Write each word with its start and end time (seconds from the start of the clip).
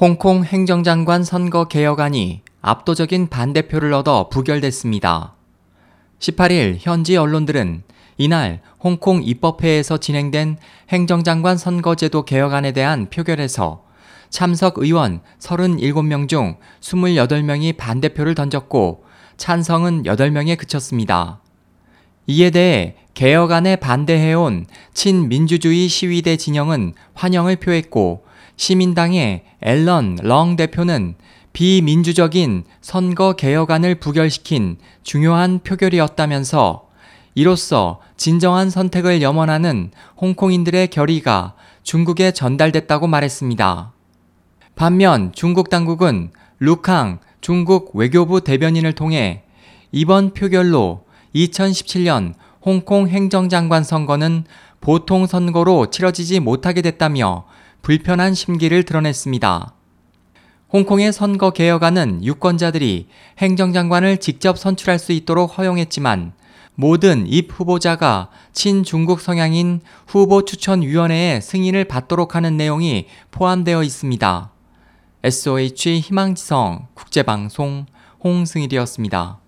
홍콩 0.00 0.42
행정장관 0.42 1.22
선거 1.22 1.66
개혁안이 1.66 2.42
압도적인 2.60 3.28
반대표를 3.28 3.92
얻어 3.92 4.28
부결됐습니다. 4.28 5.36
18일 6.18 6.78
현지 6.80 7.16
언론들은 7.16 7.84
이날 8.16 8.60
홍콩 8.80 9.22
입법회에서 9.22 9.98
진행된 9.98 10.56
행정장관 10.88 11.56
선거제도 11.56 12.24
개혁안에 12.24 12.72
대한 12.72 13.08
표결에서 13.08 13.84
참석 14.30 14.78
의원 14.78 15.20
37명 15.38 16.28
중 16.28 16.56
28명이 16.80 17.76
반대표를 17.76 18.34
던졌고 18.34 19.04
찬성은 19.36 20.02
8명에 20.02 20.58
그쳤습니다. 20.58 21.40
이에 22.26 22.50
대해 22.50 22.96
개혁안에 23.14 23.76
반대해온 23.76 24.66
친민주주의 24.92 25.86
시위대 25.86 26.36
진영은 26.36 26.94
환영을 27.14 27.54
표했고 27.54 28.24
시민당의 28.56 29.44
앨런 29.60 30.18
렁 30.22 30.56
대표는 30.56 31.14
비민주적인 31.52 32.64
선거 32.80 33.34
개혁안을 33.34 33.96
부결시킨 33.96 34.76
중요한 35.02 35.60
표결이었다면서 35.60 36.88
이로써 37.34 38.00
진정한 38.16 38.70
선택을 38.70 39.22
염원하는 39.22 39.90
홍콩인들의 40.20 40.88
결의가 40.88 41.54
중국에 41.82 42.32
전달됐다고 42.32 43.06
말했습니다. 43.06 43.92
반면 44.74 45.32
중국 45.32 45.70
당국은 45.70 46.30
루캉 46.58 47.20
중국 47.40 47.94
외교부 47.94 48.40
대변인을 48.40 48.94
통해 48.94 49.44
이번 49.92 50.32
표결로 50.32 51.04
2017년 51.34 52.34
홍콩 52.62 53.08
행정장관 53.08 53.84
선거는 53.84 54.44
보통 54.80 55.26
선거로 55.26 55.90
치러지지 55.90 56.40
못하게 56.40 56.82
됐다며 56.82 57.44
불편한 57.84 58.32
심기를 58.32 58.84
드러냈습니다. 58.84 59.74
홍콩의 60.72 61.12
선거 61.12 61.50
개혁안은 61.50 62.24
유권자들이 62.24 63.08
행정장관을 63.36 64.16
직접 64.20 64.58
선출할 64.58 64.98
수 64.98 65.12
있도록 65.12 65.58
허용했지만 65.58 66.32
모든 66.76 67.26
입 67.26 67.52
후보자가 67.52 68.30
친중국 68.54 69.20
성향인 69.20 69.82
후보 70.06 70.46
추천위원회의 70.46 71.42
승인을 71.42 71.84
받도록 71.84 72.34
하는 72.34 72.56
내용이 72.56 73.06
포함되어 73.30 73.82
있습니다. 73.82 74.50
SOH 75.22 76.00
희망지성 76.00 76.86
국제방송 76.94 77.84
홍승일이었습니다. 78.24 79.43